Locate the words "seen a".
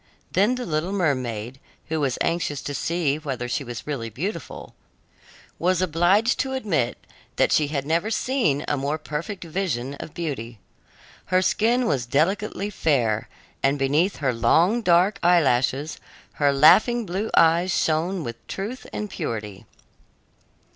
8.09-8.77